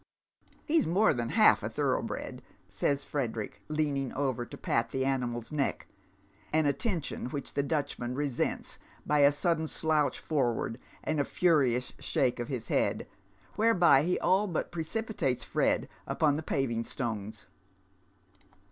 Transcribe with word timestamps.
"He's 0.65 0.87
more 0.87 1.13
than 1.13 1.29
half 1.29 1.59
thoroughbred," 1.61 2.41
says 2.67 3.05
Frederick, 3.05 3.61
leaning 3.67 4.11
over 4.13 4.47
to 4.47 4.57
pat 4.57 4.89
the 4.89 5.05
animal's 5.05 5.51
neck— 5.51 5.85
an 6.51 6.65
attention 6.65 7.27
which 7.27 7.53
the 7.53 7.61
Dutchman 7.61 8.15
resents 8.15 8.79
by 9.05 9.19
a 9.19 9.31
sudden 9.31 9.67
slouch 9.67 10.17
forward, 10.19 10.79
and 11.03 11.19
a 11.19 11.23
furious 11.23 11.93
shake 11.99 12.39
of 12.39 12.47
his 12.47 12.67
Lead, 12.71 13.05
whereby 13.57 14.01
he 14.01 14.17
all 14.21 14.47
but 14.47 14.71
precipitates 14.71 15.43
Fred 15.43 15.87
upon 16.07 16.33
the 16.33 16.41
paving 16.41 16.83
stones. 16.83 17.45